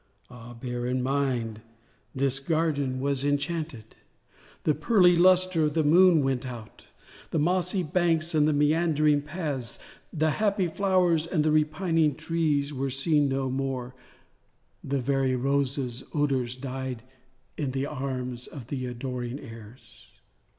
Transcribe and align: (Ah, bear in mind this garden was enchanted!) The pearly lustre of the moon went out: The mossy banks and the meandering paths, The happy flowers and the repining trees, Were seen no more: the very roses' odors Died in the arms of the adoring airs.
(Ah, 0.31 0.55
bear 0.55 0.87
in 0.87 1.03
mind 1.03 1.61
this 2.15 2.39
garden 2.39 2.99
was 2.99 3.23
enchanted!) 3.23 3.95
The 4.63 4.73
pearly 4.73 5.15
lustre 5.15 5.65
of 5.65 5.75
the 5.75 5.83
moon 5.83 6.23
went 6.23 6.43
out: 6.43 6.85
The 7.29 7.37
mossy 7.37 7.83
banks 7.83 8.33
and 8.33 8.47
the 8.47 8.51
meandering 8.51 9.21
paths, 9.21 9.77
The 10.11 10.31
happy 10.31 10.67
flowers 10.69 11.27
and 11.27 11.43
the 11.43 11.51
repining 11.51 12.15
trees, 12.15 12.73
Were 12.73 12.89
seen 12.89 13.29
no 13.29 13.51
more: 13.51 13.93
the 14.83 14.99
very 14.99 15.35
roses' 15.35 16.03
odors 16.15 16.55
Died 16.55 17.03
in 17.55 17.69
the 17.69 17.85
arms 17.85 18.47
of 18.47 18.69
the 18.69 18.87
adoring 18.87 19.39
airs. 19.39 20.13